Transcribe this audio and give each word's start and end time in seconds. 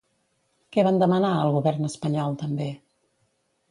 Què 0.75 0.85
van 0.87 0.97
demanar 1.03 1.31
al 1.43 1.55
Govern 1.59 1.91
espanyol 1.93 2.43
també? 2.47 2.75